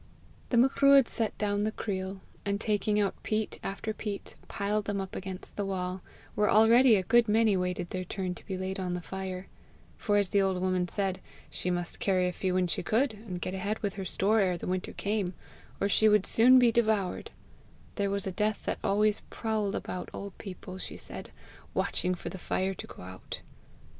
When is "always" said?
18.83-19.19